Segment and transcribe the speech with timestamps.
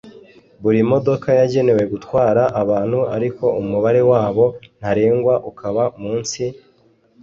[0.61, 4.45] buri modoka yagenewe gutwara abantu ariko umubare wabo
[4.77, 6.43] ntarengwa ukaba munsi